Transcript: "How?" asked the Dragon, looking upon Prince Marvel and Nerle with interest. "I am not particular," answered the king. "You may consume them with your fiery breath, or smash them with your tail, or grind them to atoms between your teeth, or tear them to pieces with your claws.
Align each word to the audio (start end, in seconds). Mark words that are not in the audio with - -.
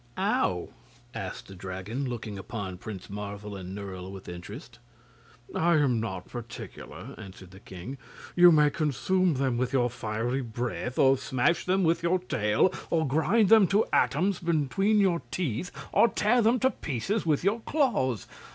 "How?" 0.17 0.69
asked 1.13 1.47
the 1.47 1.53
Dragon, 1.53 2.09
looking 2.09 2.39
upon 2.39 2.79
Prince 2.79 3.07
Marvel 3.07 3.55
and 3.55 3.75
Nerle 3.75 4.11
with 4.11 4.27
interest. 4.27 4.79
"I 5.53 5.75
am 5.75 5.99
not 5.99 6.27
particular," 6.27 7.13
answered 7.19 7.51
the 7.51 7.59
king. 7.59 7.99
"You 8.35 8.51
may 8.51 8.71
consume 8.71 9.35
them 9.35 9.59
with 9.59 9.73
your 9.73 9.91
fiery 9.91 10.41
breath, 10.41 10.97
or 10.97 11.19
smash 11.19 11.65
them 11.67 11.83
with 11.83 12.01
your 12.01 12.17
tail, 12.17 12.73
or 12.89 13.07
grind 13.07 13.49
them 13.49 13.67
to 13.67 13.85
atoms 13.93 14.39
between 14.39 14.99
your 14.99 15.21
teeth, 15.29 15.69
or 15.91 16.07
tear 16.07 16.41
them 16.41 16.59
to 16.61 16.71
pieces 16.71 17.23
with 17.27 17.43
your 17.43 17.59
claws. 17.59 18.25